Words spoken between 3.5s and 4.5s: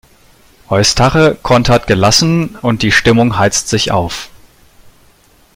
sich auf.